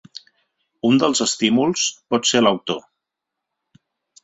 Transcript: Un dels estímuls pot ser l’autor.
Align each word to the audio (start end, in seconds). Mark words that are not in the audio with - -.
Un 0.89 0.97
dels 1.03 1.21
estímuls 1.25 1.85
pot 2.15 2.27
ser 2.33 2.43
l’autor. 2.43 2.83